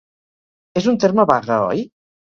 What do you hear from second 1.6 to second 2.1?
oi?